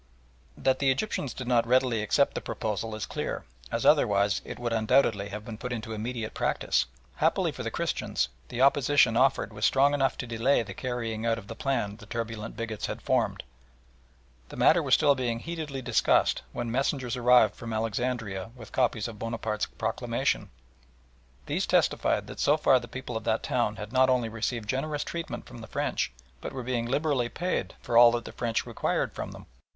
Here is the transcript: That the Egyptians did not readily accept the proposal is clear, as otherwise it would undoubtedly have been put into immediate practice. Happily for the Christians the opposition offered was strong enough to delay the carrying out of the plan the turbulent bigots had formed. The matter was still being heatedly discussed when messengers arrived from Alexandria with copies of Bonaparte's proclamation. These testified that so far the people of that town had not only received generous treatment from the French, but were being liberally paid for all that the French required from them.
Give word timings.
That 0.57 0.79
the 0.79 0.89
Egyptians 0.89 1.31
did 1.31 1.47
not 1.47 1.67
readily 1.67 2.01
accept 2.01 2.33
the 2.33 2.41
proposal 2.41 2.95
is 2.95 3.05
clear, 3.05 3.45
as 3.71 3.85
otherwise 3.85 4.41
it 4.43 4.57
would 4.57 4.73
undoubtedly 4.73 5.29
have 5.29 5.45
been 5.45 5.59
put 5.59 5.71
into 5.71 5.93
immediate 5.93 6.33
practice. 6.33 6.87
Happily 7.17 7.51
for 7.51 7.61
the 7.61 7.69
Christians 7.69 8.27
the 8.49 8.61
opposition 8.61 9.15
offered 9.15 9.53
was 9.53 9.63
strong 9.63 9.93
enough 9.93 10.17
to 10.17 10.25
delay 10.25 10.63
the 10.63 10.73
carrying 10.73 11.23
out 11.27 11.37
of 11.37 11.45
the 11.45 11.55
plan 11.55 11.97
the 11.97 12.07
turbulent 12.07 12.57
bigots 12.57 12.87
had 12.87 12.99
formed. 12.99 13.43
The 14.49 14.55
matter 14.55 14.81
was 14.81 14.95
still 14.95 15.13
being 15.13 15.37
heatedly 15.37 15.83
discussed 15.83 16.41
when 16.51 16.71
messengers 16.71 17.15
arrived 17.15 17.53
from 17.53 17.71
Alexandria 17.71 18.49
with 18.55 18.71
copies 18.71 19.07
of 19.07 19.19
Bonaparte's 19.19 19.67
proclamation. 19.67 20.49
These 21.45 21.67
testified 21.67 22.25
that 22.25 22.39
so 22.39 22.57
far 22.57 22.79
the 22.79 22.87
people 22.87 23.15
of 23.15 23.23
that 23.25 23.43
town 23.43 23.75
had 23.75 23.93
not 23.93 24.09
only 24.09 24.29
received 24.29 24.67
generous 24.67 25.03
treatment 25.03 25.45
from 25.45 25.59
the 25.59 25.67
French, 25.67 26.11
but 26.41 26.53
were 26.53 26.63
being 26.63 26.87
liberally 26.87 27.29
paid 27.29 27.75
for 27.83 27.99
all 27.99 28.09
that 28.13 28.25
the 28.25 28.31
French 28.31 28.65
required 28.65 29.13
from 29.13 29.29
them. 29.31 29.45